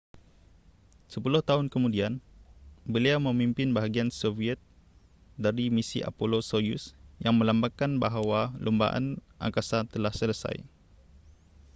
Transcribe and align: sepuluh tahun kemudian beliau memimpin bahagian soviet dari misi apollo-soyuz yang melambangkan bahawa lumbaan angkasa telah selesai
sepuluh 1.13 1.41
tahun 1.49 1.67
kemudian 1.73 2.13
beliau 2.93 3.17
memimpin 3.27 3.69
bahagian 3.77 4.09
soviet 4.19 4.57
dari 5.45 5.65
misi 5.75 5.99
apollo-soyuz 6.11 6.83
yang 7.25 7.35
melambangkan 7.37 7.91
bahawa 8.03 8.41
lumbaan 8.65 9.05
angkasa 9.45 9.79
telah 9.93 10.09
selesai 10.19 10.57